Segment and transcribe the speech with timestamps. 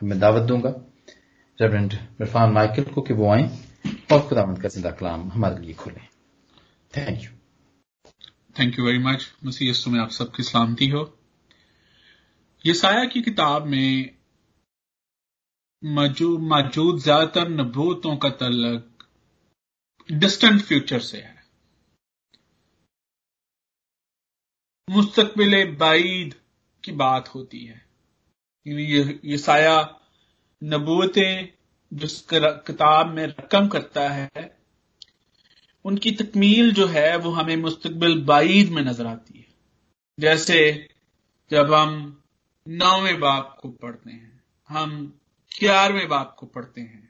[0.00, 0.70] मैं दावत दूँगा।
[1.58, 3.44] रेवरेंड इरफान माइकल को कि वो आए
[4.12, 6.06] और खुदावंद का ज़िंदा कलाम हमारे लिए खोलें।
[6.92, 7.30] Thank you
[8.58, 9.32] thank you very much
[9.62, 11.02] Yesu में आप सबकी सलामती हो।
[12.64, 14.14] ये साया की किताब में
[15.82, 19.06] मौजूद ज़्यादातर नबूतों का तलक
[20.08, 21.42] डिस्टेंट फ्यूचर से है।
[24.88, 26.34] मुस्तकबिल बाईद
[26.84, 27.83] की बात होती है।
[28.66, 29.76] ये, साया
[30.62, 31.48] नबूतें
[31.92, 34.30] जिस किताब में रकम करता है
[35.84, 39.46] उनकी तकमील जो है वो हमें मुस्तबिल बाईद में नज़र आती है।
[40.18, 40.88] जैसे
[41.50, 42.22] जब हम
[42.66, 44.96] नौवें बाप को पढ़ते हैं हम
[45.52, 47.02] ग्यारहवें बाप को पढ़ते हैं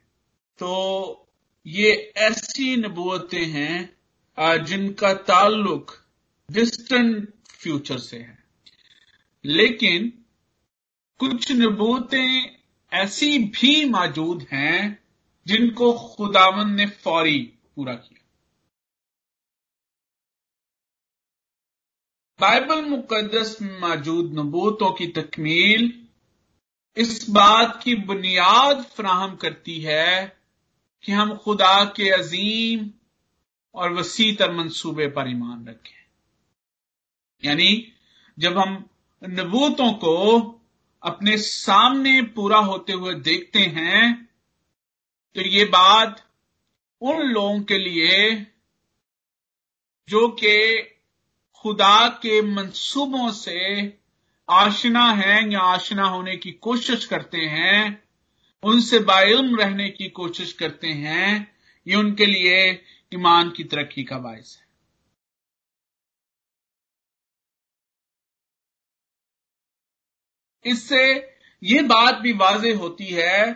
[0.59, 1.29] तो
[1.67, 5.93] ये ऐसी नबूतें हैं जिनका ताल्लुक
[6.49, 8.39] डिस्टेंट फ्यूचर से है।
[9.45, 10.13] लेकिन
[11.19, 12.57] कुछ नबूतें
[12.93, 15.05] ऐसी भी मौजूद हैं
[15.47, 17.39] जिनको खुदावन ने फौरी
[17.77, 18.21] पूरा किया।
[22.41, 26.07] बाइबल मुकदस में मौजूद नबूतों की तकमील
[26.97, 30.37] इस बात की बुनियाद फ्राहम करती है
[31.03, 32.91] कि हम खुदा के अजीम
[33.75, 36.05] और वसी तर मंसूबे पर ईमान रखें।
[37.45, 37.93] यानी
[38.39, 38.89] जब हम
[39.25, 40.54] नबूतों को
[41.05, 44.29] अपने सामने पूरा होते हुए देखते हैं
[45.35, 46.29] तो ये बात
[47.01, 48.47] उन लोगों के लिए
[50.09, 50.83] जो कि
[51.55, 53.61] खुदा के मंसूबों से
[54.49, 58.03] आशना है या आशना होने की कोशिश करते हैं,
[58.63, 61.55] उनसे बाइल्म रहने की कोशिश करते हैं,
[61.87, 62.83] ये उनके लिए
[63.15, 64.64] ईमान की तरक्की का बायस है।
[70.65, 71.05] इससे
[71.63, 73.53] ये बात भी वाजह होती है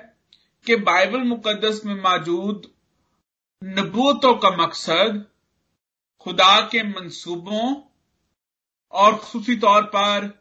[0.66, 2.70] कि बाइबल मुकदस में मौजूद
[3.62, 5.24] नबूतों का मकसद
[6.26, 7.74] खुदा के मंसूबों
[8.92, 10.32] और खुफी तौर पर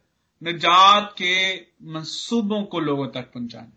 [0.42, 1.34] निजात के
[1.94, 3.72] मंसूबों को लोगों तक पहुंचाना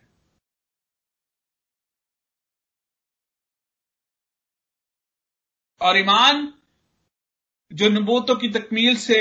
[5.80, 6.52] और ईमान
[7.70, 9.20] जो नबूतों की तकमील से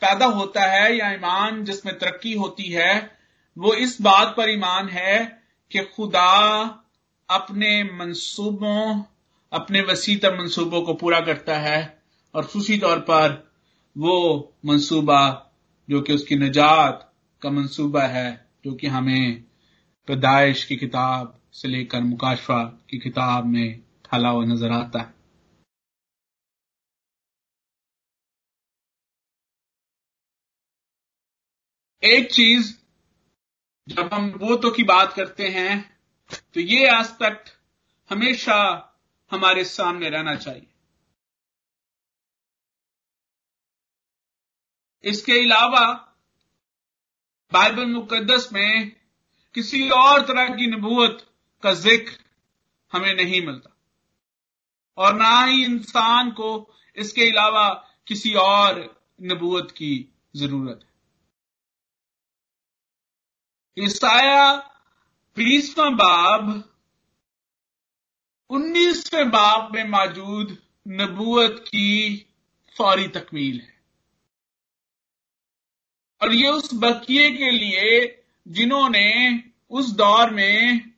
[0.00, 3.18] पैदा होता है या ईमान जिसमें तरक्की होती है,
[3.58, 6.60] वो इस बात पर ईमान है कि खुदा
[7.30, 9.02] अपने मंसूबों,
[9.52, 12.02] अपने वसीतर मंसूबों को पूरा करता है
[12.34, 13.50] और खुशी तौर पर
[13.98, 15.46] वो मंसूबा
[15.90, 17.12] जो कि उसकी निजात
[17.42, 19.44] का मंसूबा है, जो कि हमें
[20.08, 25.19] पैदाइश की किताब से लेकर मुकाशवा की किताब में ढाला हुआ नज़र आता है।
[32.02, 32.72] एक चीज़,
[33.88, 35.72] जब हम नबूतों की बात करते हैं
[36.54, 37.48] तो ये एस्पेक्ट
[38.10, 38.56] हमेशा
[39.30, 40.66] हमारे सामने रहना चाहिए।
[45.04, 45.86] इसके अलावा,
[47.52, 48.90] बाइबल मुकदस में
[49.54, 51.26] किसी और तरह की नबूत
[51.62, 52.18] का ज़िक्र
[52.92, 53.76] हमें नहीं मिलता।
[54.98, 56.50] और ना ही इंसान को
[56.96, 57.68] इसके अलावा
[58.08, 58.84] किसी और
[59.22, 59.92] नबूत की
[60.36, 60.89] ज़रूरत है।
[63.78, 64.56] ईसाया
[65.36, 66.64] बीसवां बाब,
[68.50, 70.58] उन्नीसवें बाब में मौजूद
[70.88, 72.16] नबूत की
[72.76, 73.80] फौरी तकमील है।
[76.22, 80.90] और ये उस बकिए के लिए जिन्होंने उस दौर में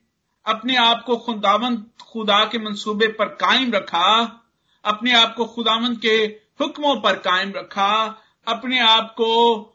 [0.45, 4.41] अपने आप को खुदावन खुदा के मंसूबे पर कायम रखा,
[4.83, 6.15] अपने आप को खुदावन के
[6.61, 9.69] हुक्मों पर कायम रखा, अपने आप को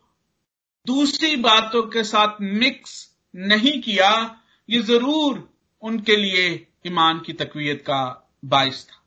[0.89, 2.93] दूसरी बातों के साथ मिक्स
[3.37, 5.49] नहीं किया, ये ज़रूर
[5.83, 9.03] उनके लिए ईमान की तकवीत का बायस था।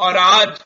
[0.00, 0.60] और आज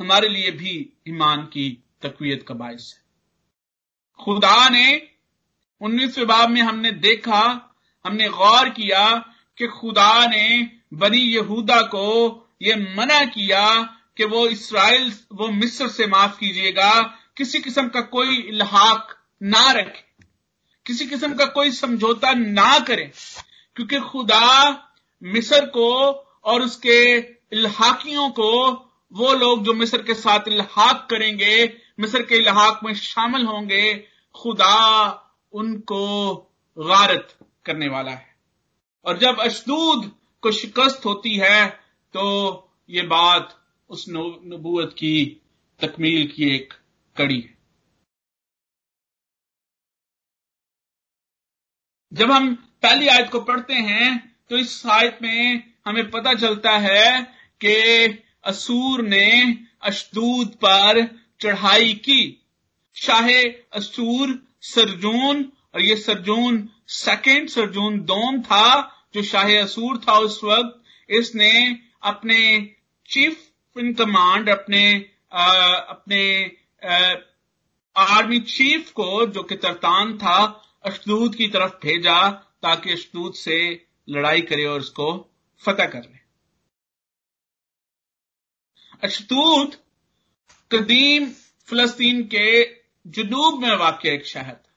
[0.00, 0.72] हमारे लिए भी
[1.08, 1.68] ईमान की
[2.02, 5.08] तकवीत का बायस है। खुदा ने
[5.80, 9.06] उन्नीसवें बाब में हमने देखा, हमने गौर किया
[9.58, 13.82] कि खुदा ने बनी यहूदा को यह मना किया
[14.16, 17.00] कि वो इसराइल, वो मिस्र से माफ़ कीजिएगा,
[17.36, 20.08] किसी किस्म का कोई इलाहाक ना रखे
[20.86, 23.10] किसी किस्म का कोई समझौता ना करें,
[23.76, 24.70] क्योंकि खुदा
[25.22, 25.90] मिस्र को
[26.44, 26.98] और उसके
[27.52, 28.70] इलाहाकियों को,
[29.12, 33.92] वो लोग जो मिस्र के साथ इलाहाक करेंगे, मिस्र के इलाहाक में शामिल होंगे,
[34.34, 35.08] खुदा
[35.52, 36.34] उनको
[36.76, 38.34] गारत करने वाला है।
[39.06, 40.10] और जब अशदूद
[40.42, 41.66] को शिकस्त होती है
[42.14, 42.22] तो
[42.90, 43.56] ये बात
[43.90, 45.40] उस नबूत की
[45.80, 46.72] तकमील की एक
[47.16, 47.59] कड़ी है।
[52.12, 57.22] जब हम पहली आयत को पढ़ते हैं तो इस आयत में हमें पता चलता है
[57.60, 61.06] कि असूर ने अशदूद पर
[61.40, 62.46] चढ़ाई की।
[62.96, 63.42] शाहे
[63.72, 68.66] असूर सरजून और ये सरजून सेकेंड सरजून दोम था
[69.14, 70.76] जो शाहे असूर था उस वक्त।
[71.10, 72.70] इसने अपने
[73.10, 73.46] चीफ
[73.78, 76.50] इन कमांड अपने आ, अपने
[76.84, 77.14] आ,
[77.96, 82.18] आर्मी चीफ को जो कि तरतान था अशदूद की तरफ़ भेजा
[82.62, 83.58] ताकि अशदूद से
[84.08, 85.08] लड़ाई करे और उसको
[85.62, 86.18] फतेह कर ले।
[89.02, 89.76] अशदूद
[90.70, 91.30] कदीम
[91.68, 92.48] फलस्तीन के
[93.06, 94.72] जनूब में वाक़ एक शहर था।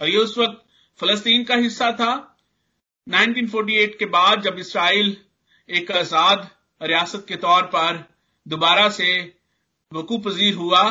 [0.00, 0.64] और ये उस वक्त
[1.00, 2.12] फलस्तीन का हिस्सा था।
[3.06, 5.16] 1948 के बाद जब इसराइल
[5.68, 6.48] एक आज़ाद
[6.80, 8.04] रियासत के तौर पर
[8.46, 9.10] दोबारा से
[9.92, 10.82] वकू पजीर हुआ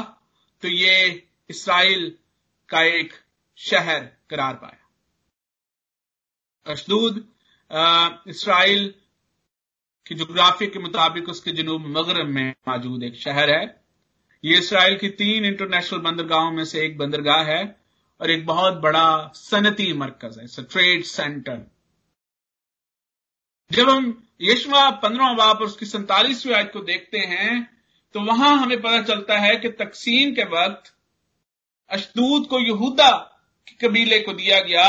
[0.63, 0.95] तो ये
[1.49, 2.09] इसराइल
[2.69, 3.13] का एक
[3.59, 4.81] शहर करार पाया।
[6.65, 7.23] अशदूद
[8.29, 8.93] इसराइल
[10.05, 13.63] की जोग्राफी के मुताबिक उसके जनूब मगरब में मौजूद एक शहर है।
[14.43, 17.63] ये इसराइल की तीन इंटरनेशनल बंदरगाहों में से एक बंदरगाह है
[18.21, 21.61] और एक बहुत बड़ा सनती मरकज है ट्रेड सेंटर।
[23.71, 27.61] जब हम यशवा पंद्रह बाप और उसकी सैतालीसवीं आयत को देखते हैं
[28.15, 30.93] तो वहाँ हमें पता चलता है कि तकसीम के वक्त
[31.89, 33.09] अशदूद को यहूदा
[33.81, 34.87] कबीले को दिया गया,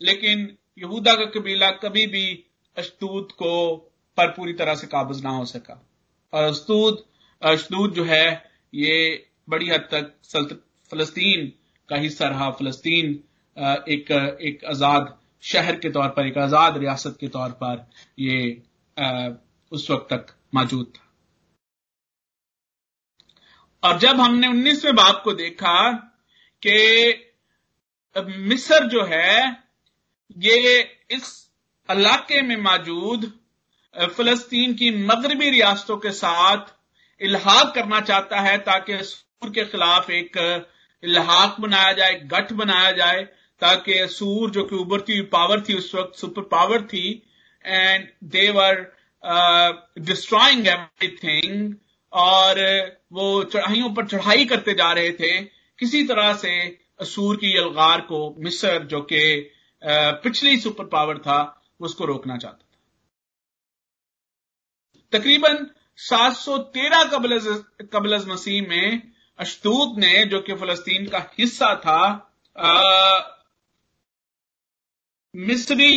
[0.00, 2.26] लेकिन यहूदा का कबीला कभी भी
[2.76, 3.76] अशदूद को
[4.18, 5.74] पर पूरी तरह से काबज ना हो सका।
[6.32, 7.04] और अशदूद
[7.42, 11.52] अशदूद जो है, ये बड़ी हद तक फलस्तीन
[11.88, 13.12] का हिस्सा रहा। फलस्तीन
[13.88, 14.10] एक
[14.42, 17.86] एक आज़ाद शहर के तौर पर, एक आज़ाद रियासत के तौर पर
[18.18, 18.62] ये
[19.72, 21.06] उस वक्त तक मौजूद था।
[23.82, 25.90] और जब हमने उन्नीसवें बाप को देखा
[26.62, 26.72] कि
[28.16, 29.56] मिस्र जो है,
[30.36, 30.80] ये
[31.10, 31.28] इस
[31.88, 33.32] इलाके में मौजूद
[34.16, 36.66] फलस्तीन की मगरबी रियासतों के साथ
[37.20, 40.36] इलाहाक करना चाहता है ताकि सूर के खिलाफ एक
[41.02, 43.22] इलाहाक बनाया जाए, गठ बनाया जाए,
[43.62, 47.22] ताकि सूर जो कि उभरती हुई पावर थी, उस वक्त सुपर पावर थी
[47.64, 48.92] and they were
[50.00, 51.74] destroying everything
[52.12, 52.60] और
[53.12, 55.40] वो चढ़ाइयों पर चढ़ाई करते जा रहे थे,
[55.78, 59.20] किसी तरह से असूर की यलगार को मिस्र जो कि
[60.22, 61.38] पिछली सुपर पावर था
[61.80, 62.78] उसको रोकना चाहता था।
[65.12, 65.66] तकरीबन
[65.98, 67.38] 713 कबल
[67.92, 72.00] कबल मसीह में अशतूत ने जो कि फलस्तीन का हिस्सा था
[72.56, 73.20] आ,
[75.34, 75.92] मिस्री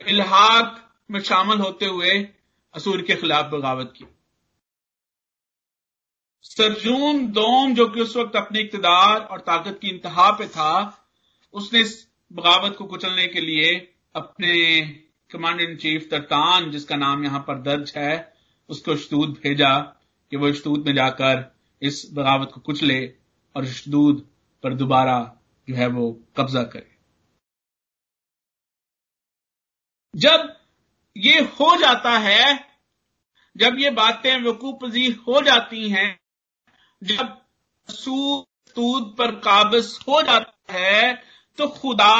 [0.00, 2.12] इलाहाक में शामिल होते हुए
[2.74, 4.04] असूर के खिलाफ बगावत की।
[6.46, 11.02] सरजून दोम जो कि उस वक्त अपने इकतदार और ताकत की इंतहा पे था,
[11.54, 13.74] उसने इस बगावत को कुचलने के लिए
[14.14, 14.80] अपने
[15.30, 18.34] कमांडर इन चीफ तरतान जिसका नाम यहाँ पर दर्ज है,
[18.68, 19.74] उसको शदूद भेजा
[20.32, 21.44] कि वो शदूद में जाकर
[21.82, 23.00] इस बगावत को कुचले
[23.56, 24.26] और शदूद
[24.64, 25.18] पर दोबारा
[25.68, 26.94] जो है वो कब्जा करे।
[30.14, 30.54] जब
[31.16, 32.58] ये हो जाता है,
[33.56, 36.08] जब ये बातें वकूफ पजीर हो जाती हैं
[37.06, 37.36] जब
[37.88, 41.14] सूद पर काबज हो जाता है
[41.58, 42.14] तो खुदा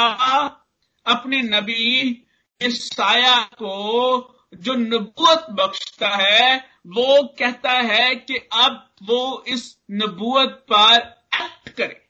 [1.05, 2.23] अपने नबी
[2.61, 10.95] साया को जो नबूत बख्शता है, वो कहता है कि अब वो इस नबूत पर
[11.35, 12.05] एक्ट करे।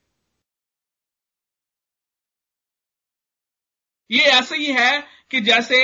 [4.12, 5.78] ये ऐसा ही है कि जैसे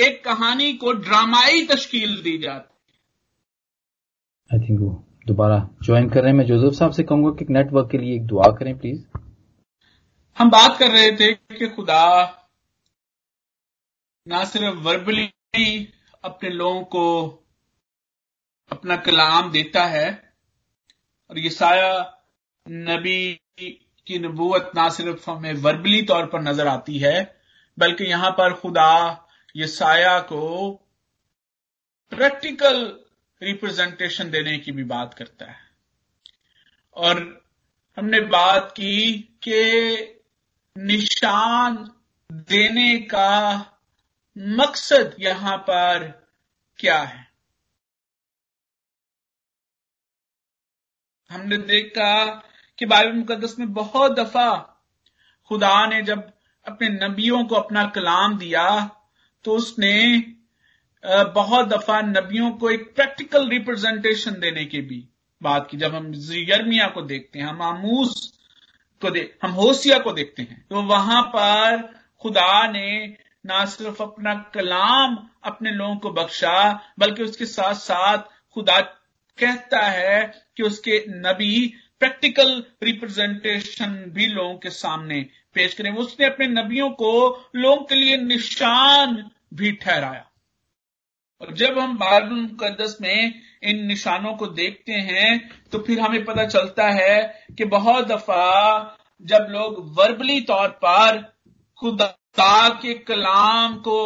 [0.00, 2.98] एक कहानी को ड्रामाई तश्कील दी जाती
[4.50, 4.80] आई थिंक
[5.26, 8.26] दोबारा ज्वाइन कर रहे हैं। मैं जोसेफ साहब से कहूँगा कि नेटवर्क के लिए एक
[8.26, 9.00] दुआ करें प्लीज़
[10.36, 12.04] हम बात कर रहे थे कि खुदा
[14.26, 15.26] ना सिर्फ़ वर्बली
[16.24, 17.04] अपने लोगों को
[18.70, 20.08] अपना कलाम देता है,
[21.30, 21.92] और ये साया
[22.66, 23.34] नबी
[24.06, 27.16] की नबूत ना सिर्फ़ हमें वर्बली तौर पर नज़र आती है,
[27.78, 30.70] बल्कि यहाँ पर खुदा ये साया को
[32.12, 32.84] प्रैक्टिकल
[33.42, 35.58] रिप्रेजेंटेशन देने की भी बात करता है।
[36.94, 37.44] और
[37.96, 39.62] हमने बात की कि
[40.78, 41.90] निशान
[42.32, 43.58] देने का
[44.38, 46.28] मकसद यहाँ पर
[46.78, 47.30] क्या है।
[51.30, 52.26] हमने देखा
[52.78, 54.58] कि बाइबल मुकदस में बहुत दफ़ा
[55.48, 56.32] खुदा ने जब
[56.66, 58.90] अपने नबियों को अपना कलाम दिया
[59.44, 60.18] तो उसने
[61.04, 65.04] बहुत दफ़ा नबियों को एक प्रैक्टिकल रिप्रेजेंटेशन देने की भी
[65.40, 68.38] बात की जब हम यर्मिया को देखते हैं, हम आमूस
[69.02, 71.76] को देख हम होसिया को देखते हैं तो वहाँ पर
[72.22, 73.16] खुदा ने
[73.46, 78.18] ना सिर्फ़ अपना कलाम अपने लोगों को बख्शा, बल्कि उसके साथ साथ
[78.54, 78.80] खुदा
[79.38, 80.24] कहता है
[80.56, 81.66] कि उसके नबी
[82.00, 85.20] प्रैक्टिकल रिप्रेजेंटेशन भी लोगों के सामने
[85.54, 87.12] पेश करें। उसने अपने नबियों को
[87.56, 90.26] लोगों के लिए निशान भी ठहराया।
[91.40, 96.44] और जब हम बाइबल मुकदस में इन निशानों को देखते हैं तो फिर हमें पता
[96.44, 101.18] चलता है कि बहुत दफ़ा जब लोग वर्बली तौर पर
[101.78, 104.00] खुदा के कलाम को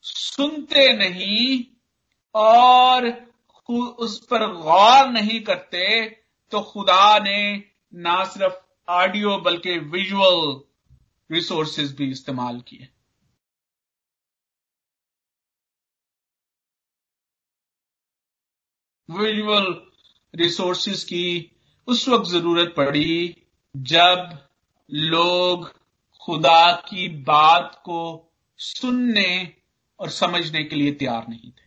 [0.00, 1.64] सुनते नहीं
[2.34, 3.06] और
[3.98, 6.10] उस पर गौर नहीं करते
[6.50, 7.62] तो खुदा ने
[7.94, 8.54] ना सिर्फ़
[8.90, 10.60] ऑडियो बल्कि विजुअल
[11.32, 12.88] रिसोर्सेज भी इस्तेमाल किए।
[19.08, 19.66] विजुअल
[20.34, 21.50] रिसोर्सेज की
[21.88, 23.36] उस वक्त ज़रूरत पड़ी
[23.76, 24.38] जब
[24.90, 25.68] लोग
[26.22, 28.00] खुदा की बात को
[28.58, 29.56] सुनने
[30.00, 31.62] और समझने के लिए तैयार नहीं थे।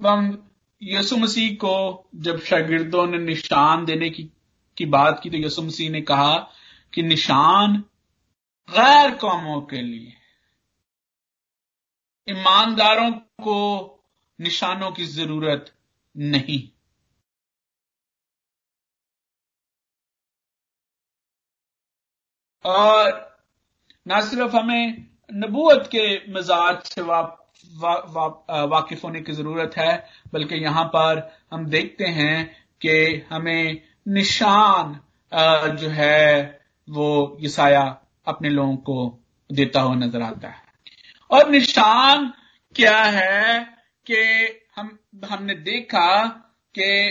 [0.00, 0.48] हम
[0.82, 1.74] यसु मसीह को
[2.14, 4.22] जब शागिर्दों ने निशान देने की
[4.76, 6.34] की बात की तो यसु मसीह ने कहा
[6.92, 7.76] कि निशान
[8.68, 10.16] गैर कौमों के लिए
[12.30, 13.10] ईमानदारों
[13.44, 13.56] को
[14.38, 15.72] निशानों की ज़रूरत
[16.16, 16.60] नहीं।
[22.64, 23.10] और
[24.06, 27.20] ना सिर्फ़ हमें नबूत के मिजाज से वा,
[27.76, 29.92] वा, वा, वाकिफ होने की ज़रूरत है
[30.32, 31.20] बल्कि यहाँ पर
[31.52, 32.36] हम देखते हैं
[32.82, 32.96] कि
[33.30, 34.98] हमें निशान
[35.76, 36.42] जो है
[36.88, 37.82] वो यसाया
[38.26, 39.18] अपने लोगों को
[39.50, 40.69] देता हुआ नज़र आता है।
[41.30, 42.32] और निशान
[42.76, 43.64] क्या है
[44.06, 44.22] कि
[44.76, 44.98] हम,
[45.30, 46.26] हमने देखा
[46.74, 47.08] कि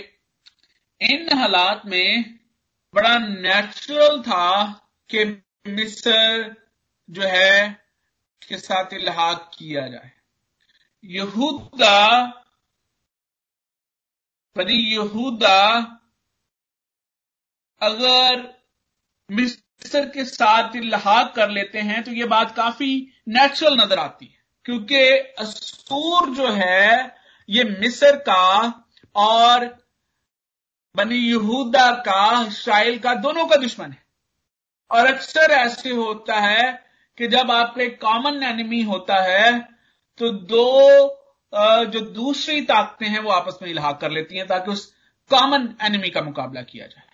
[1.02, 2.40] इन हालात में
[2.94, 4.64] बड़ा नेचुरल था
[5.10, 5.26] कि
[5.68, 6.56] मिस्र
[7.10, 7.70] जो है
[8.48, 10.12] के साथ इलाहाक किया जाए।
[11.04, 12.26] यहूदा,
[14.56, 15.80] बनी यहूदा,
[17.82, 18.60] अगर
[19.32, 24.38] मिस्र के साथ इलाहाक कर लेते हैं तो ये बात काफ़ी नेचुरल नज़र आती है।
[24.66, 25.04] क्योंकि
[25.40, 27.16] असूर जो है,
[27.50, 28.84] ये मिस्र का
[29.16, 29.66] और
[30.96, 34.04] बनी यहूदा का, इसराइल का दोनों का दुश्मन है।
[34.92, 36.72] और अक्सर ऐसे होता है
[37.18, 39.60] कि जब आपका एक कॉमन एनिमी होता है
[40.20, 40.66] तो दो
[41.54, 44.86] जो दूसरी ताकतें हैं वो आपस में इलाहा कर लेती हैं ताकि उस
[45.32, 47.08] कॉमन एनिमी का मुकाबला किया जाए।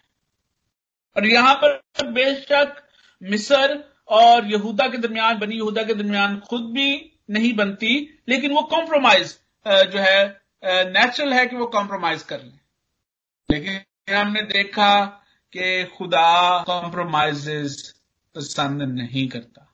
[1.15, 2.75] और यहाँ पर बेशक
[3.21, 3.73] मिसर
[4.09, 9.37] और यहूदा के दरमियान, बनी यहूदा के दरमियान खुद भी नहीं बनती, लेकिन वो कॉम्प्रोमाइज
[9.65, 12.59] जो है नेचुरल है कि वो कॉम्प्रोमाइज कर लें।
[13.49, 15.05] लेकिन हमने देखा
[15.53, 17.93] कि खुदा कॉम्प्रोमाइजेस
[18.35, 19.67] पसंद नहीं करता।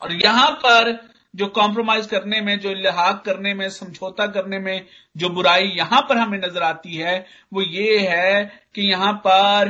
[0.00, 0.92] और यहाँ पर
[1.34, 6.18] जो कॉम्प्रोमाइज करने में, जो लिहाज करने में, समझौता करने में जो बुराई यहाँ पर
[6.18, 8.44] हमें नज़र आती है, वो ये है
[8.74, 9.68] कि यहाँ पर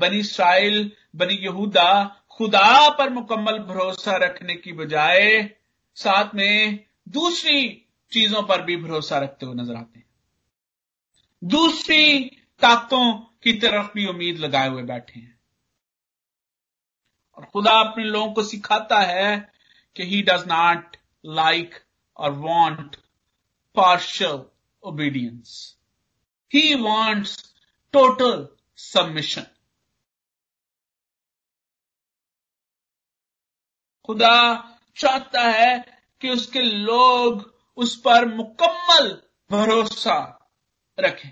[0.00, 5.50] बनी इसराइल, बनी यहूदा खुदा पर मुकम्मल भरोसा रखने की बजाय
[5.94, 10.06] साथ में दूसरी चीज़ों पर भी भरोसा रखते हुए नज़र आते हैं।
[11.44, 12.24] दूसरी
[12.60, 15.40] ताकतों की तरफ़ भी उम्मीद लगाए हुए बैठे हैं।
[17.38, 19.52] और खुदा अपने लोगों को सिखाता है
[19.96, 21.74] कि he does not like
[22.16, 22.96] or want
[23.74, 24.44] partial
[24.82, 25.76] obedience
[26.52, 27.54] he wants
[27.92, 29.46] total submission
[34.06, 34.36] खुदा
[34.96, 40.18] चाहता है कि उसके लोग उस पर मुकम्मल भरोसा
[41.00, 41.30] रखें।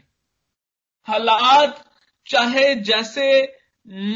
[1.09, 1.85] हालात
[2.27, 3.57] चाहे जैसे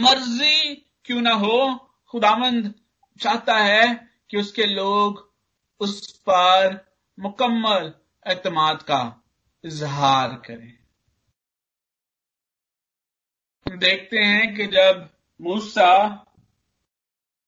[0.02, 0.74] मर्ज़ी
[1.04, 1.74] क्यों ना हो,
[2.10, 2.74] खुदामंद
[3.20, 5.34] चाहता है कि उसके लोग
[5.80, 7.92] उस पर मुकम्मल
[8.26, 9.00] एतमाद का
[9.64, 10.78] इजहार करें।
[13.78, 15.08] देखते हैं कि जब
[15.40, 16.08] मूसा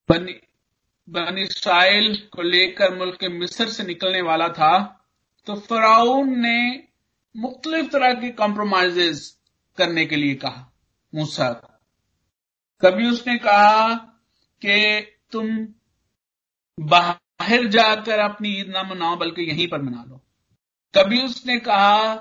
[0.09, 0.33] बनी
[1.11, 1.47] बनी
[2.29, 5.05] को लेकर मुल्क के मिस्र से निकलने वाला था
[5.47, 6.89] तो फराउन ने
[7.37, 9.39] मुख्तलिफ़ तरह के कॉम्प्रोमाइजेस
[9.79, 10.73] करने के लिए कहा,
[11.15, 11.79] मूसा। को
[12.81, 13.95] कभी उसने कहा
[14.63, 15.01] कि
[15.31, 15.69] तुम
[16.81, 20.25] बाहर जाकर अपनी ईद ना मनाओ, बल्कि यहीं पर मना लो।
[20.95, 22.15] कभी उसने कहा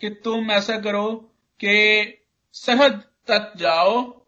[0.00, 1.14] कि तुम ऐसा करो
[1.60, 2.14] कि
[2.52, 2.92] सरहद
[3.26, 4.24] तक जाओ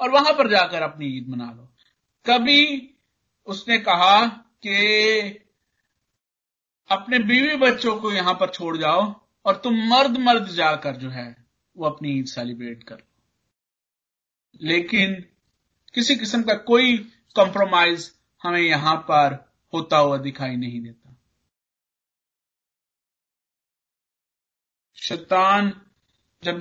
[0.00, 1.74] और वहाँ पर जाकर अपनी ईद मना लो।
[2.26, 2.90] कभी
[3.46, 4.26] उसने कहा
[4.62, 4.76] कि
[6.90, 9.02] अपने बीवी बच्चों को यहाँ पर छोड़ जाओ
[9.46, 11.44] और तुम मर्द मर्द जाकर जो है
[11.76, 15.14] वो अपनी ईद सेलिब्रेट कर लो। लेकिन
[15.94, 16.96] किसी किस्म का कोई
[17.36, 18.10] कॉम्प्रोमाइज
[18.42, 19.34] हमें यहाँ पर
[19.72, 21.16] होता हुआ दिखाई नहीं देता।
[24.98, 25.72] शैतान
[26.42, 26.60] जब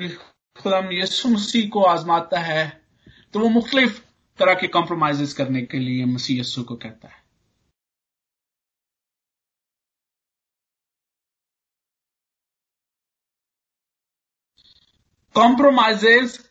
[0.58, 2.66] खुदा यसु मसीह को आजमाता है
[3.34, 4.02] तो वो मुख्तलिफ़
[4.38, 7.24] तरह के कॉम्प्रोमाइज करने के लिए मसीह यस्सु को कहता है।
[15.36, 16.50] कॉम्प्रोमाइजेस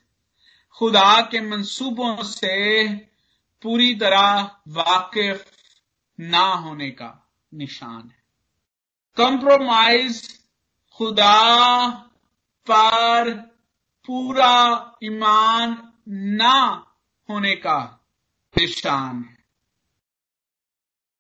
[0.71, 2.89] खुदा के मंसूबों से
[3.63, 5.45] पूरी तरह वाकिफ
[6.21, 8.23] ना होने का निशान है।
[9.17, 10.41] कॉम्प्रोमाइज
[10.91, 11.89] खुदा
[12.71, 13.35] पर
[14.07, 14.55] पूरा
[15.05, 16.89] ईमान ना
[17.31, 18.05] होने का
[18.59, 19.37] निशान है।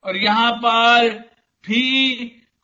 [0.05, 1.09] और यहाँ पर
[1.65, 2.19] भी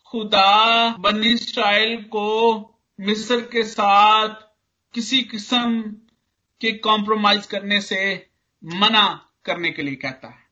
[0.06, 2.58] खुदा बन इसराइल को
[3.00, 4.34] मिस्र के साथ
[4.94, 5.82] किसी किस्म
[6.60, 8.30] के कॉम्प्रोमाइज करने से
[8.64, 10.46] मना करने के लिए कहता है।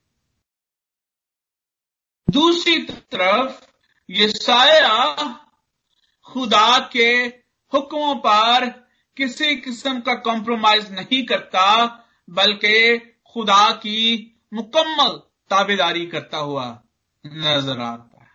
[2.29, 3.65] दूसरी तरफ़
[4.09, 5.15] ये साया
[6.25, 7.09] खुदा के
[7.73, 8.69] हुक्मों पर
[9.17, 11.85] किसी किस्म का कॉम्प्रोमाइज नहीं करता
[12.29, 12.97] बल्कि
[13.33, 13.99] खुदा की
[14.53, 15.17] मुकम्मल
[15.49, 16.65] ताबेदारी करता हुआ
[17.25, 18.31] नज़र आता है।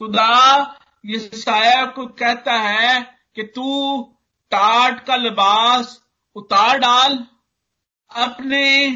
[0.00, 0.30] खुदा
[1.04, 3.00] ये साया को कहता है
[3.34, 4.02] कि तू
[4.52, 6.00] टाट का लिबास
[6.36, 7.26] उतार डाल,
[8.10, 8.90] अपने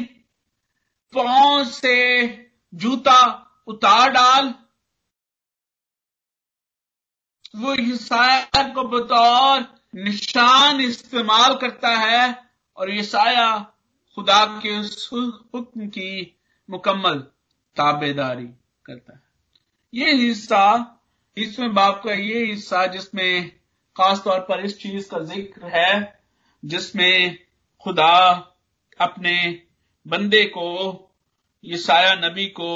[1.13, 2.27] पाँव से
[2.73, 3.21] जूता
[3.67, 4.53] उतार डाल।
[7.55, 12.48] वो ईसाया को बतौर निशान इस्तेमाल करता है
[12.79, 13.57] और ईसाया
[14.17, 16.35] खुदा के उस हुक्म की
[16.69, 17.19] मुकम्मल
[17.77, 18.45] ताबेदारी
[18.85, 19.21] करता है।
[19.93, 20.95] ये हिस्सा
[21.37, 23.49] इसमें बाप का ये हिस्सा जिसमें
[23.95, 26.21] खास तौर पर इस चीज़ का ज़िक्र है,
[26.63, 27.37] जिसमें
[27.85, 28.15] खुदा
[28.99, 29.35] अपने
[30.05, 30.67] बंदे को
[31.63, 32.71] ईसाया नबी को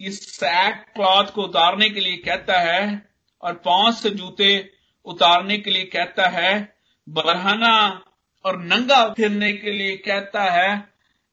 [0.00, 2.80] इस क्लॉथ को उतारने के लिए कहता है
[3.42, 4.48] और पाँच से जूते
[5.06, 6.74] उतारने के लिए कहता है,
[7.06, 8.02] बरहाना
[8.46, 10.88] और नंगा फिरने के लिए कहता है,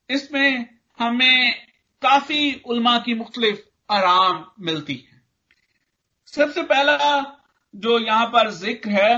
[0.09, 0.65] इसमें
[0.97, 1.53] हमें
[2.01, 5.21] काफ़ी उल्मा की मुख्तलिफ़ आराम मिलती है।
[6.33, 6.97] सबसे पहला
[7.73, 9.11] जो यहाँ पर ज़िक्र है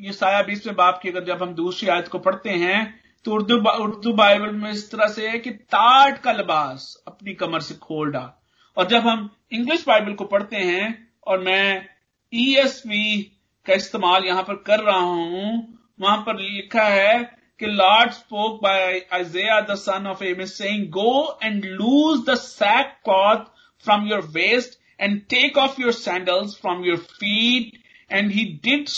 [0.00, 2.78] ये साया बीसवें बाप की, अगर जब हम दूसरी आयत को पढ़ते हैं
[3.26, 7.60] तो उर्दू उर्दू बाइबल में इस तरह से है कि ताट का लिबास अपनी कमर
[7.60, 8.30] से खोल डाल।
[8.76, 11.88] और जब हम इंग्लिश बाइबल को पढ़ते हैं, और मैं
[12.32, 13.22] ईएसवी
[13.66, 17.22] का इस्तेमाल यहाँ पर कर रहा हूँ वहाँ पर लिखा है
[17.60, 22.34] कि Lord spoke by Isaiah the son of Amoz is saying go and loose the
[22.38, 23.44] sack cloth
[23.84, 28.88] from your waist and take off your sandals from your feet and he did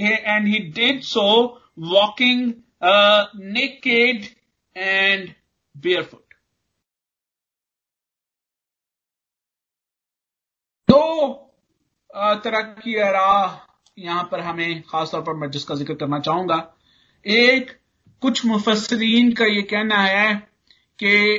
[0.00, 1.26] and he did so
[1.90, 2.52] walking
[3.52, 4.24] naked
[4.76, 5.28] and
[5.74, 6.34] barefoot
[10.88, 11.02] दो
[12.44, 13.65] तरह की राह
[13.98, 16.56] यहाँ पर हमें खासतौर पर मैं जिसका ज़िक्र करना चाहूँगा,
[17.26, 17.70] एक,
[18.22, 20.34] कुछ मुफसरीन का यह कहना है
[20.98, 21.38] कि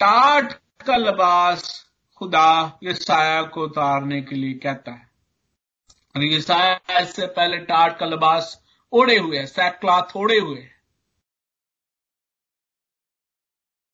[0.00, 0.52] टाट
[0.86, 1.86] का लिबास
[2.20, 5.08] खुदा ये साया को उतारने के लिए कहता है।
[6.16, 8.58] और ये साया इससे पहले टाट का लिबास
[8.92, 10.68] ओढ़े हुए है सैक क्लाथ हुए है।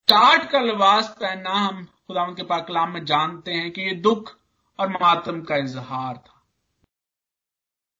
[0.09, 4.37] टाट का लिबास पहनना हम खुदा के पाकलाम में जानते हैं कि ये दुख
[4.78, 6.36] और मातम का इजहार था।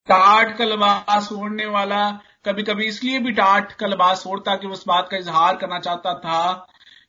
[0.09, 2.11] टाट का लिबास ओढ़ने वाला
[2.45, 5.79] कभी कभी इसलिए भी टाट का लिबास ओढ़ता कि वो उस बात का इजहार करना
[5.79, 6.53] चाहता था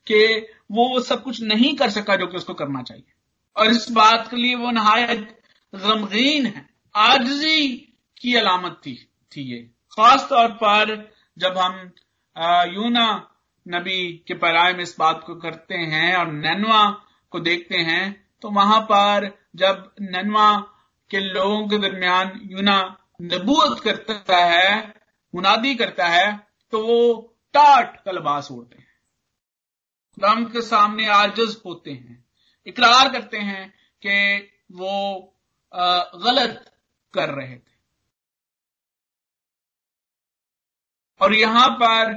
[0.07, 0.25] कि
[0.71, 3.13] वो सब कुछ नहीं कर सका जो कि उसको करना चाहिए।
[3.55, 5.41] और इस बात के लिए वो नहायत
[5.73, 7.67] गमगीन है। आजजी
[8.21, 8.93] की अलामत थी
[9.33, 9.59] थी ये।
[9.93, 11.79] खास तौर पर जब हम
[12.73, 13.07] यूना
[13.65, 16.89] नबी के पैराए में इस बात को करते हैं और नैनवा
[17.31, 18.03] को देखते हैं
[18.41, 20.49] तो वहाँ पर जब ननवा
[21.11, 22.77] के लोगों के दरमियान यूना
[23.23, 24.93] नबूत करता है,
[25.33, 26.35] मुनादी करता है
[26.73, 26.99] तो वो
[27.53, 28.85] टाट का लिबास ओढ़ते हैं।
[30.17, 32.23] खुदाम के सामने आजज होते हैं,
[32.67, 33.69] इकरार करते हैं
[34.01, 34.37] कि
[34.73, 34.93] वो
[35.73, 36.71] गलत
[37.13, 37.75] कर रहे थे।
[41.21, 42.13] और यहाँ पर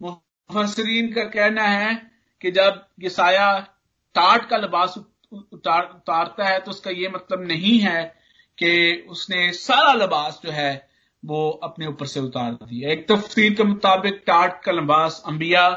[0.00, 1.94] मुफसरीन का कहना है
[2.40, 3.08] कि जब ये
[4.14, 4.94] टाट का लिबास
[5.32, 8.02] उतार, उतारता है तो उसका ये मतलब नहीं है
[8.58, 10.88] कि उसने सारा लिबास जो है,
[11.22, 15.68] वो अपने ऊपर से उतार दिया। एक तफसीर के मुताबिक टाट का लिबास अंबिया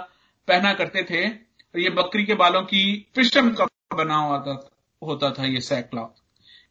[0.47, 2.83] पहना करते थे, और ये बकरी के बालों की
[3.15, 4.57] पिशम का बना हुआ
[5.01, 6.21] होता था ये सैक्लॉथ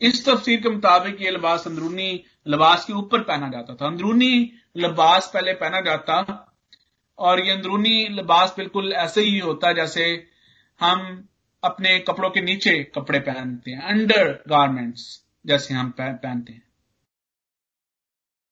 [0.00, 2.12] इस तफसीर के मुताबिक ये लिबास अंदरूनी
[2.46, 6.48] लिबास के ऊपर पहना जाता था। अंदरूनी लिबास पहले पहना जाता,
[7.18, 10.04] और ये अंदरूनी लिबास बिल्कुल ऐसे ही होता जैसे
[10.80, 11.28] हम
[11.64, 16.62] अपने कपड़ों के नीचे कपड़े पहनते हैं अंडर गारमेंट्स जैसे हम पहनते हैं।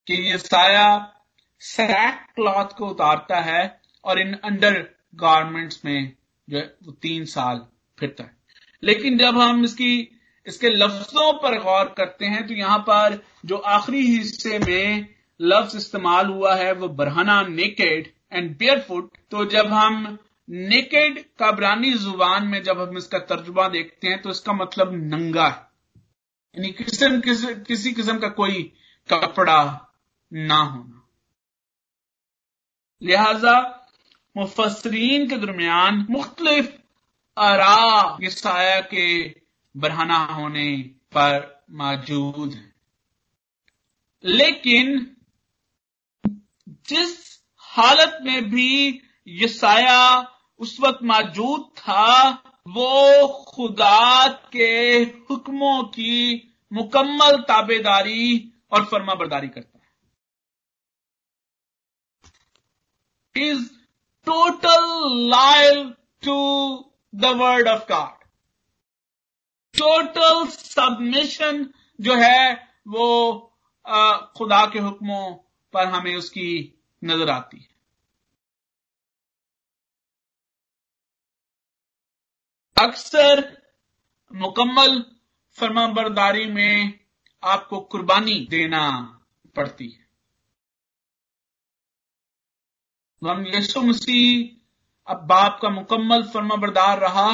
[0.07, 1.17] कि ये साया
[1.59, 6.13] सैक क्लॉथ को उतारता है और इन अंडर गारमेंट्स में
[6.51, 7.67] जो है, वो तीन साल
[7.99, 8.37] फिरता है।
[8.83, 14.07] लेकिन जब हम इसकी, इसके लफ्जों पर गौर करते हैं तो यहाँ पर जो आखिरी
[14.07, 20.19] हिस्से में लफ्ज इस्तेमाल हुआ है, वो बरहना नेकेड एंड बेयरफुट तो जब हम
[20.51, 25.49] नेकेड का ब्रानी ज़ुबान में जब हम इसका तर्जुमा देखते हैं तो इसका मतलब नंगा
[25.49, 25.71] है।
[26.55, 28.63] यानी किस्म किस, किसी किस्म का कोई
[29.09, 29.93] कपड़ा
[30.33, 31.09] ना होना।
[33.03, 33.87] लिहाजा
[34.37, 36.69] मुफसरीन के दरमियान मुख्तलिफ़
[37.37, 39.35] आरा साया के
[39.77, 42.73] बरहाना होने पर मौजूद है।
[44.25, 45.17] लेकिन
[46.69, 52.29] जिस हालत में भी ये साया उस वक्त मौजूद था
[52.69, 54.71] वो खुदा के
[55.31, 56.17] हुक्मों की
[56.73, 59.79] मुकम्मल ताबेदारी और फर्मा बरदारी करता
[63.35, 63.69] है। Is
[64.27, 64.85] total
[65.31, 65.83] loyal
[66.23, 66.39] to
[67.15, 68.19] the word of God
[69.75, 71.67] total submission
[71.99, 72.53] जो है
[72.89, 73.07] वो
[73.87, 75.33] आ, खुदा के हुक्मों
[75.75, 76.51] पर हमें उसकी
[77.03, 77.70] नज़र आती है।
[82.81, 83.41] अक्सर
[84.33, 85.01] मुकम्मल
[85.59, 87.01] फर्माबरदारी में
[87.43, 88.83] आपको कुर्बानी देना
[89.57, 90.09] पड़ती है।
[93.23, 94.57] हम यीशु मसीह,
[95.13, 97.29] अब बाप का मुकम्मल फर्माबरदार रहा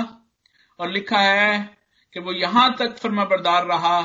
[0.79, 1.79] और लिखा है
[2.15, 4.03] कि वो यहाँ तक फर्माबरदार रहा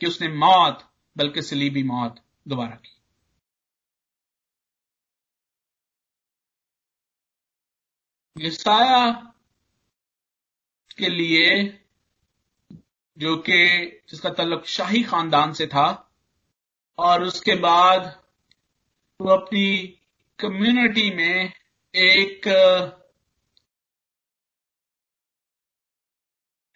[0.00, 2.96] कि उसने मौत, बल्कि सलीबी मौत दोबारा की।
[8.36, 9.26] यसाया
[11.00, 11.76] के लिए
[13.18, 13.66] जो कि,
[14.10, 16.12] जिसका तल्लुक शाही खानदान से था,
[16.98, 18.22] और उसके बाद
[19.20, 19.66] वो अपनी
[20.40, 21.52] कम्युनिटी में
[21.94, 22.46] एक,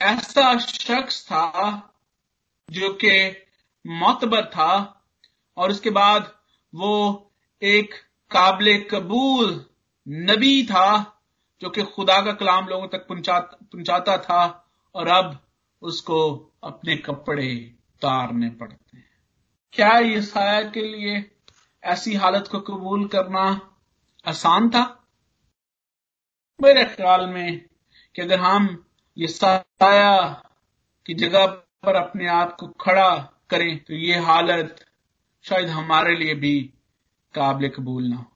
[0.03, 1.45] ऐसा शख्स था
[2.71, 3.13] जो कि
[3.87, 5.05] मोतबर था,
[5.57, 6.39] और उसके बाद
[6.75, 6.95] वो
[7.63, 7.95] एक
[8.31, 9.67] काबिल कबूल
[10.09, 11.14] नबी था
[11.61, 14.43] जो कि खुदा का कलाम लोगों तक पहुंचाता था
[14.95, 15.39] और अब
[15.83, 16.19] उसको
[16.65, 17.49] अपने कपड़े
[17.95, 19.09] उतारने पड़ते हैं।
[19.73, 21.31] क्या ये साया के लिए
[21.85, 23.45] ऐसी हालत को कबूल करना
[24.27, 24.85] आसान था?
[26.61, 27.67] मेरे ख्याल में
[28.15, 28.85] कि अगर हम
[29.19, 30.43] ये साया
[31.07, 33.17] की जगह पर अपने आप को खड़ा
[33.51, 34.85] करें तो ये हालत
[35.45, 36.61] शायद हमारे लिए भी
[37.35, 38.33] काबिल कबूल ना हो।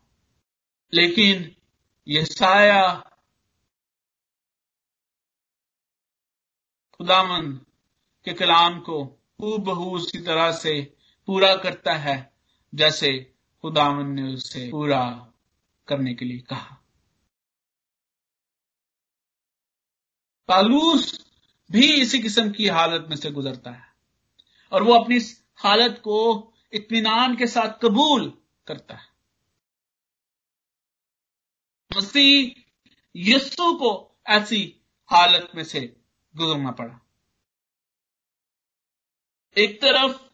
[0.92, 1.50] लेकिन
[2.08, 2.24] ये
[7.00, 7.52] खुदावन
[8.26, 9.02] के कलाम को
[9.40, 10.80] बहू उसी तरह से
[11.28, 12.16] पूरा करता है,
[12.72, 13.10] जैसे
[13.64, 15.32] खुदावन ने उसे पूरा
[15.88, 16.76] करने के लिए कहा।
[20.48, 21.12] पालूस
[21.70, 23.86] भी इसी किस्म की हालत में से गुजरता है,
[24.72, 25.18] और वो अपनी
[25.56, 26.18] हालत को
[26.72, 28.28] इत्मीनान के साथ कबूल
[28.66, 29.08] करता है।
[31.90, 32.62] मसीह
[33.14, 33.92] यस्सु को
[34.26, 34.62] ऐसी
[35.10, 35.97] हालत में से
[36.38, 37.00] गुजरना पड़ा
[39.56, 40.28] एक तरफ़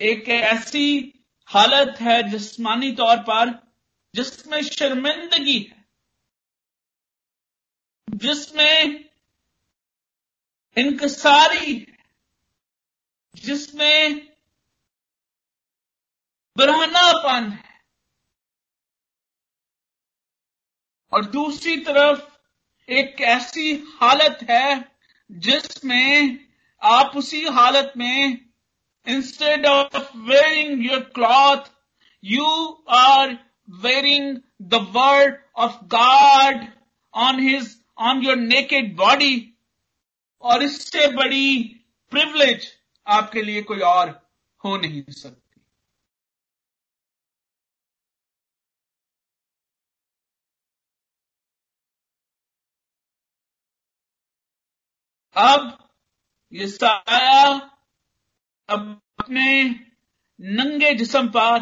[0.00, 1.14] एक ऐसी
[1.46, 3.50] हालत है जिस्मानी तौर पर
[4.14, 5.84] जिसमें शर्मिंदगी है।
[8.10, 9.04] जिसमें
[10.76, 11.98] इंकसारी है।
[13.34, 14.28] जिसमें
[16.56, 17.80] बरहनापन है।
[21.12, 22.37] और दूसरी तरफ़
[22.88, 24.84] एक ऐसी हालत है
[25.30, 26.38] जिसमें
[26.82, 28.38] आप उसी हालत में
[29.06, 31.70] instead of wearing your cloth
[32.24, 32.46] you
[32.88, 33.36] are
[33.68, 36.66] wearing the word of God
[37.14, 39.54] on his on your naked body
[40.42, 41.58] और इससे बड़ी
[42.12, 42.66] प्रिवलेज
[43.06, 44.08] आपके लिए कोई और
[44.64, 45.47] हो नहीं सकती।
[55.38, 55.88] अब
[56.52, 57.42] ये साया
[58.68, 59.64] अब अपने
[60.40, 61.58] नंगे जिसम पर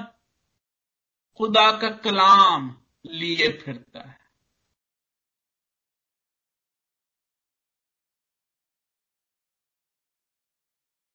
[1.36, 4.18] खुदा का कलाम लिए फिरता है।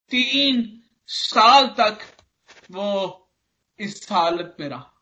[0.10, 2.00] तीन साल तक
[2.72, 2.90] वो
[3.80, 4.94] इस हालत में रहा।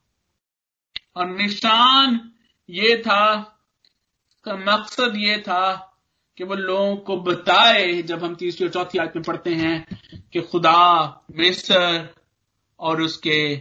[1.15, 2.33] और निशान
[2.69, 3.41] ये था
[4.43, 5.88] का मकसद ये था
[6.39, 9.99] कि वो लोगों को बताए, जब हम तीसरी और चौथी आयत में पढ़ते हैं
[10.33, 12.09] कि खुदा मिस्र
[12.79, 13.55] और उसके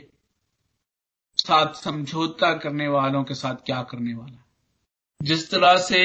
[1.39, 4.45] साथ समझौता करने वालों के साथ क्या करने वाला
[5.23, 6.01] जिस तरह से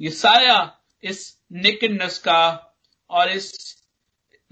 [0.00, 0.58] ये साया
[1.04, 2.40] इस निकनस का
[3.10, 3.76] और इस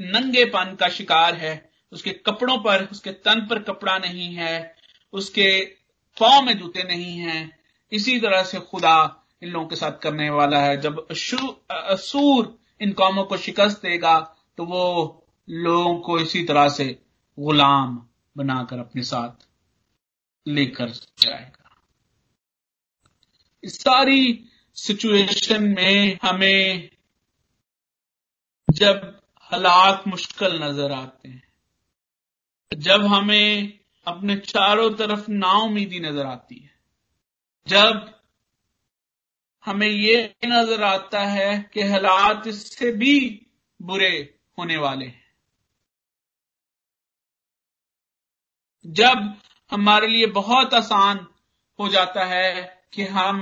[0.01, 4.75] नंगेपन का शिकार है, उसके कपड़ों पर, उसके तन पर कपड़ा नहीं है,
[5.13, 5.61] उसके
[6.17, 7.59] पाँव में जूते नहीं हैं,
[7.93, 13.25] इसी तरह से खुदा इन लोगों के साथ करने वाला है। जब असूर इन कौमों
[13.25, 14.19] को शिकस्त देगा
[14.59, 14.83] तो वो
[15.49, 16.85] लोगों को इसी तरह से
[17.39, 17.97] गुलाम
[18.37, 19.47] बनाकर अपने साथ
[20.47, 21.71] लेकर जाएगा।
[23.65, 26.91] इस सारी सिचुएशन में हमें
[28.69, 29.13] जब
[29.53, 31.43] हालात मुश्किल नज़र आते हैं,
[32.73, 36.71] जब हमें अपने चारों तरफ़ नाउमीदी नज़र आती है,
[37.67, 38.13] जब
[39.67, 43.19] हमें ये नज़र आता है कि हालात इससे भी
[43.81, 44.11] बुरे
[44.59, 45.25] होने वाले हैं।
[48.85, 49.35] जब
[49.73, 51.27] हमारे लिए बहुत आसान
[51.79, 52.53] हो जाता है
[52.93, 53.41] कि हम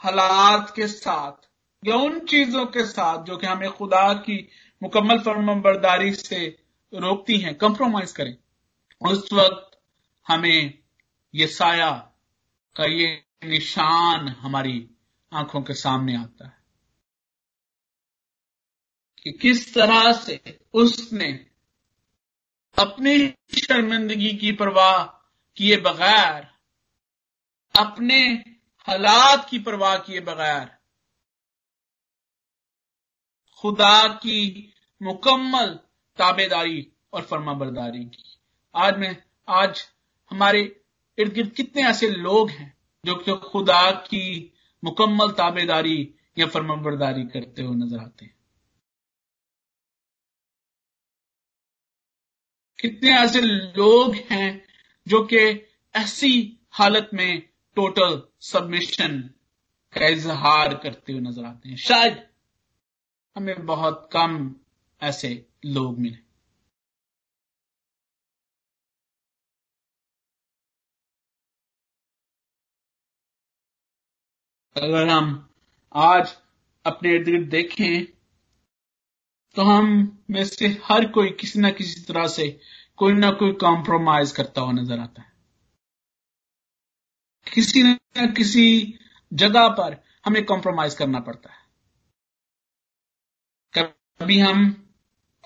[0.00, 1.46] हालात के साथ
[1.82, 4.36] या उन चीज़ों के साथ जो कि हमें खुदा की
[4.82, 6.46] मुकम्मल फर्मबरदारी से
[6.92, 8.36] रोकती हैं कंप्रोमाइज करें,
[9.02, 9.78] उस वक्त
[10.26, 10.78] हमें
[11.34, 11.90] ये साया
[12.76, 13.08] का ये
[13.44, 14.78] निशान हमारी
[15.32, 16.58] आँखों के सामने आता है।
[19.22, 21.50] कि किस तरह से उसने
[22.78, 25.04] अपनी शर्मिंदगी की परवाह
[25.56, 26.46] किए बगैर,
[27.80, 28.24] अपने
[28.78, 30.78] हालात की परवाह किए बगैर,
[33.56, 35.74] खुदा की मुकम्मल
[36.16, 38.38] ताबेदारी और फर्मा बरदारी की।
[38.74, 39.88] आज में, आज
[40.30, 40.80] हमारे
[41.18, 47.24] इर्द गिर्द कितने ऐसे लोग हैं जो कि खुदा की मुकम्मल ताबेदारी या फर्मा बरदारी
[47.24, 48.36] करते हुए नज़र आते हैं।
[52.80, 54.64] कितने ऐसे लोग हैं
[55.06, 55.38] जो कि
[55.94, 57.42] ऐसी हालत में
[57.76, 59.18] टोटल सबमिशन
[59.92, 62.26] का इजहार करते हुए नज़र आते हैं। शायद
[63.36, 64.54] हमें बहुत कम
[65.02, 66.27] ऐसे लोग मिले।
[74.78, 75.48] अगर हम
[75.94, 76.36] आज
[76.84, 78.04] अपने इर्द गिर्द देखें
[79.56, 79.86] तो हम
[80.30, 82.48] में से हर कोई किसी ना किसी तरह से
[82.96, 85.32] कोई ना कोई कॉम्प्रोमाइज करता हुआ नज़र आता है।
[87.46, 88.94] किसी ना किसी
[89.32, 91.66] जगह पर हमें कॉम्प्रोमाइज करना पड़ता है।
[93.74, 94.72] कभी हम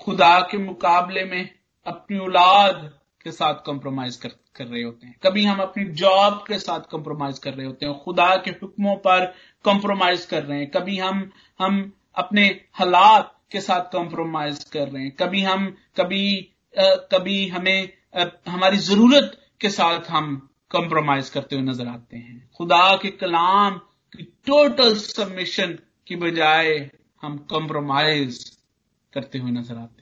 [0.01, 5.45] खुदा के मुकाबले में अपनी औलाद के साथ कॉम्प्रोमाइज कर कर रहे होते हैं। कभी
[5.45, 9.25] हम अपनी जॉब के साथ कॉम्प्रोमाइज कर रहे होते हैं खुदा के हुक्मों पर
[9.65, 11.31] कॉम्प्रोमाइज कर रहे हैं। कभी हम
[11.61, 16.25] हम अपने हालात के साथ कॉम्प्रोमाइज कर रहे हैं। कभी हम कभी
[16.75, 20.37] आ, कभी हमें आ, हमारी ज़रूरत के साथ हम
[20.71, 23.79] कॉम्प्रोमाइज करते हुए नज़र आते हैं। खुदा के कलाम
[24.13, 26.91] की टोटल सबमिशन की बजाय
[27.23, 28.39] हम कॉम्प्रोमाइज
[29.13, 30.02] करते हुए नज़र आते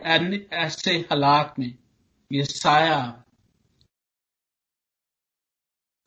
[0.00, 1.78] ऐसे हालात में
[2.32, 3.24] ये साया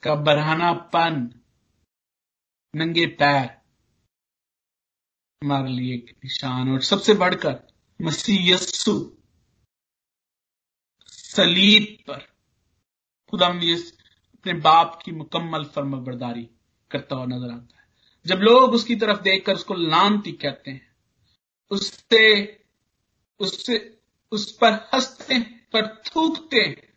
[0.03, 1.41] का बरहानापन,
[2.75, 3.45] नंगे पैर,
[5.43, 9.17] हमारे लिए एक निशान और सबसे बढ़कर मसीह यस्सु,
[11.08, 12.19] सलीब पर
[13.29, 16.49] खुदा अपने बाप की मुकम्मल फर्म बरदारी
[16.91, 17.88] करता हुआ नज़र आता है।
[18.25, 20.95] जब लोग उसकी तरफ़ देखकर उसको लानती कहते हैं,
[21.71, 22.62] उससे
[23.43, 24.01] उससे
[24.32, 26.93] उस पर हँसते पर थूकते।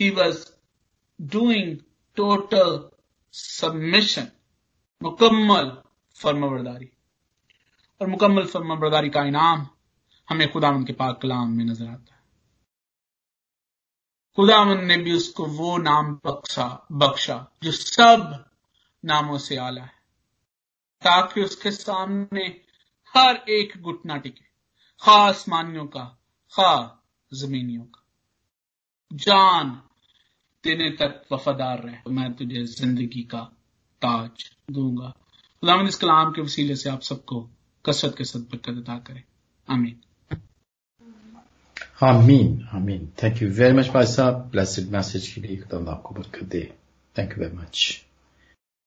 [0.00, 0.48] He was
[1.20, 1.78] doing
[2.16, 2.90] total
[3.32, 4.30] submission
[5.02, 5.82] मुकम्मल
[6.14, 6.90] फर्मबरदारी।
[8.00, 9.68] और मुकम्मल फर्मबरदारी का इनाम
[10.30, 12.20] हमें खुदावन के पाक कलाम में नज़र आता है।
[14.36, 18.50] खुदावन ने भी उसको वो नाम बख्शा बख्शा, जो सब
[19.04, 19.92] नामों से आला है,
[21.02, 22.65] ताकि उसके सामने
[23.16, 24.44] हर एक घुटना टिके
[25.02, 26.04] खास मानियों का
[26.52, 28.02] खा जमीनियों का।
[29.12, 29.70] जान
[30.64, 33.40] देने तक वफादार रहे, मैं तुझे ज़िंदगी का
[34.02, 35.08] ताज दूँगा।
[35.62, 37.50] खुदाम इस कलाम के वसीले से आप सबको
[37.84, 39.22] कसरत के सद बरकत अदा करें।
[39.68, 40.00] आमीन।
[42.02, 46.44] आमीन आमीन। थैंक यू वेरी मच भाई साहब। ब्लेसड मैसेज के लिए खुदा आपको बरकत
[46.44, 46.74] दे।
[47.18, 48.05] Thank you very much